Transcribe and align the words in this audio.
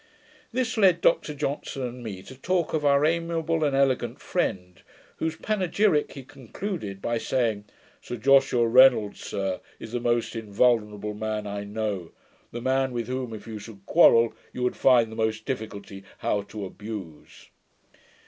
This 0.51 0.77
led 0.77 0.99
Dr 0.99 1.35
Johnson 1.35 1.83
and 1.83 2.03
me 2.03 2.23
to 2.23 2.33
talk 2.35 2.73
of 2.73 2.83
our 2.83 3.05
amiable 3.05 3.63
and 3.63 3.75
elegant 3.75 4.19
friend, 4.19 4.81
whose 5.17 5.35
panegyrick 5.35 6.13
he 6.13 6.23
concluded 6.23 7.03
by 7.03 7.19
saying, 7.19 7.65
'Sir 8.01 8.15
Joshua 8.17 8.65
Reynolds, 8.67 9.19
sir, 9.19 9.59
is 9.79 9.91
the 9.91 9.99
most 9.99 10.35
invulnerable 10.35 11.13
man 11.13 11.45
I 11.45 11.65
know; 11.65 12.09
the 12.51 12.61
man 12.61 12.93
with 12.93 13.05
whom 13.05 13.31
if 13.31 13.45
you 13.45 13.59
should 13.59 13.85
quarrel, 13.85 14.33
you 14.53 14.63
would 14.63 14.75
find 14.75 15.11
the 15.11 15.15
most 15.15 15.45
difficulty 15.45 16.03
how 16.17 16.41
to 16.41 16.65
abuse.' 16.65 17.49